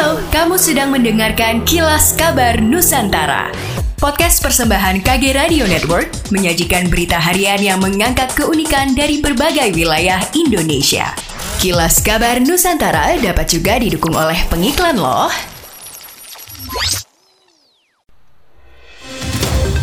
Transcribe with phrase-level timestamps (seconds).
[0.00, 3.52] Halo, kamu sedang mendengarkan Kilas Kabar Nusantara.
[4.00, 11.12] Podcast persembahan KG Radio Network menyajikan berita harian yang mengangkat keunikan dari berbagai wilayah Indonesia.
[11.60, 15.28] Kilas Kabar Nusantara dapat juga didukung oleh pengiklan loh.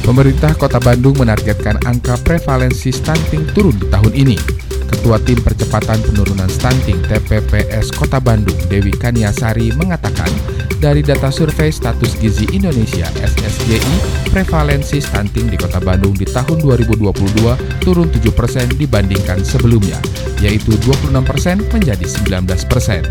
[0.02, 4.67] Pemerintah Kota Bandung menargetkan angka prevalensi stunting turun di tahun ini.
[4.88, 10.32] Ketua Tim Percepatan Penurunan Stunting TPPS Kota Bandung, Dewi Kaniasari, mengatakan
[10.78, 17.82] dari data survei status gizi Indonesia SSGI, prevalensi stunting di Kota Bandung di tahun 2022
[17.82, 19.97] turun 7 persen dibandingkan sebelumnya,
[20.39, 23.02] yaitu 26 persen menjadi 19 persen.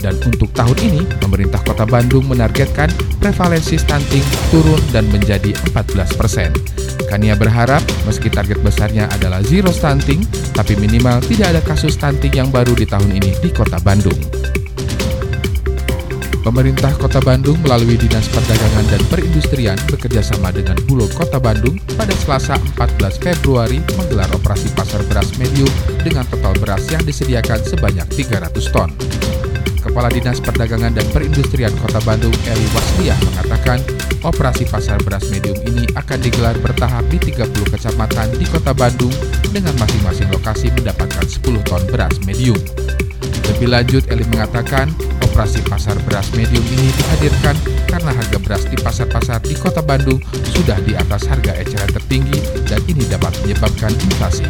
[0.00, 6.50] Dan untuk tahun ini, pemerintah Kota Bandung menargetkan prevalensi stunting turun dan menjadi 14 persen.
[7.06, 12.50] Kania berharap meski target besarnya adalah zero stunting, tapi minimal tidak ada kasus stunting yang
[12.50, 14.18] baru di tahun ini di Kota Bandung.
[16.46, 22.54] Pemerintah Kota Bandung melalui Dinas Perdagangan dan Perindustrian bekerjasama dengan Bulog Kota Bandung pada Selasa
[22.78, 25.66] 14 Februari menggelar operasi pasar beras medium
[26.06, 28.94] dengan total beras yang disediakan sebanyak 300 ton.
[29.96, 33.80] Kepala Dinas Perdagangan dan Perindustrian Kota Bandung Eli Wasliah mengatakan
[34.28, 39.08] operasi pasar beras medium ini akan digelar bertahap di 30 kecamatan di Kota Bandung
[39.56, 42.60] dengan masing-masing lokasi mendapatkan 10 ton beras medium.
[43.48, 44.92] Lebih lanjut, Eli mengatakan
[45.24, 47.56] operasi pasar beras medium ini dihadirkan
[47.88, 50.20] karena harga beras di pasar-pasar di kota Bandung
[50.52, 52.36] sudah di atas harga eceran tertinggi
[52.68, 53.25] dan ini dapat
[53.56, 54.44] menyebabkan inflasi.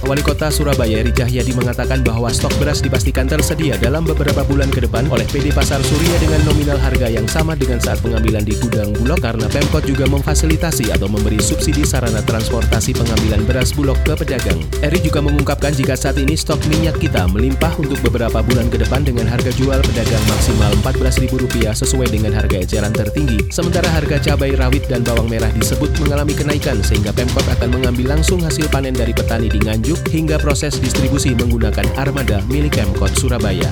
[0.00, 4.80] Wali Kota Surabaya Eri Cahyadi mengatakan bahwa stok beras dipastikan tersedia dalam beberapa bulan ke
[4.88, 8.96] depan oleh PD Pasar Surya dengan nominal harga yang sama dengan saat pengambilan di gudang
[8.96, 14.56] Bulog karena Pemkot juga memfasilitasi atau memberi subsidi sarana transportasi pengambilan beras Bulog ke pedagang.
[14.80, 19.04] Eri juga mengungkapkan jika saat ini stok minyak kita melimpah untuk beberapa bulan ke depan
[19.04, 24.88] dengan harga jual pedagang maksimal Rp14.000 sesuai dengan harga eceran tertinggi, sementara harga cabai rawit
[24.88, 29.50] dan bawang merah disebut mengalami kenaikan sehingga Pemkot akan mengambil langsung hasil panen dari petani
[29.50, 33.66] di Nganjuk hingga proses distribusi menggunakan armada milik Pemkot Surabaya.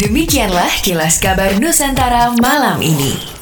[0.00, 3.37] Demikianlah kilas kabar Nusantara malam ini.